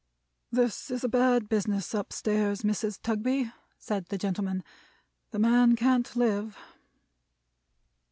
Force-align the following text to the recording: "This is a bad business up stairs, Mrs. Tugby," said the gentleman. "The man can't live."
"This 0.51 0.89
is 0.89 1.03
a 1.03 1.07
bad 1.07 1.47
business 1.47 1.93
up 1.93 2.11
stairs, 2.11 2.63
Mrs. 2.63 2.99
Tugby," 3.03 3.53
said 3.77 4.07
the 4.07 4.17
gentleman. 4.17 4.63
"The 5.29 5.37
man 5.37 5.75
can't 5.75 6.15
live." 6.15 6.57